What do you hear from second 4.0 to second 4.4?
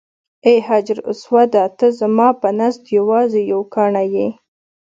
یې.